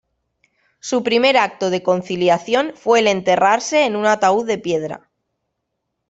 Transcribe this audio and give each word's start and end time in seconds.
Su 0.79 1.03
primer 1.03 1.37
acto 1.37 1.69
de 1.69 1.83
conciliación 1.83 2.73
fue 2.75 3.01
el 3.01 3.07
enterrarse 3.07 3.85
en 3.85 3.95
un 3.95 4.07
ataúd 4.07 4.47
de 4.47 4.57
piedra. 4.57 5.11